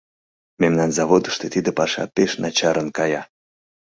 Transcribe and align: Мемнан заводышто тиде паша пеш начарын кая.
Мемнан 0.61 0.89
заводышто 0.97 1.45
тиде 1.53 1.71
паша 1.79 2.03
пеш 2.15 2.31
начарын 2.41 2.87
кая. 2.97 3.21